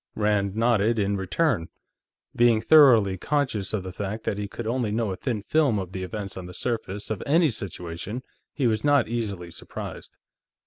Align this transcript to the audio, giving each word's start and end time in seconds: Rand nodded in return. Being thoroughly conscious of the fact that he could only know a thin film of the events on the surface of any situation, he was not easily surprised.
Rand 0.15 0.55
nodded 0.55 0.97
in 0.97 1.15
return. 1.15 1.67
Being 2.35 2.59
thoroughly 2.59 3.19
conscious 3.19 3.71
of 3.71 3.83
the 3.83 3.91
fact 3.91 4.23
that 4.23 4.39
he 4.39 4.47
could 4.47 4.65
only 4.65 4.91
know 4.91 5.11
a 5.11 5.15
thin 5.15 5.43
film 5.43 5.77
of 5.77 5.91
the 5.91 6.01
events 6.01 6.35
on 6.37 6.47
the 6.47 6.55
surface 6.55 7.11
of 7.11 7.21
any 7.27 7.51
situation, 7.51 8.23
he 8.51 8.65
was 8.65 8.83
not 8.83 9.07
easily 9.07 9.51
surprised. 9.51 10.17